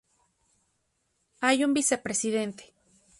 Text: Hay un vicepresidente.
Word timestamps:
Hay 1.41 1.63
un 1.63 1.75
vicepresidente. 1.75 2.73